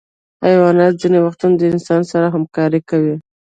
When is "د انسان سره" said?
1.57-2.25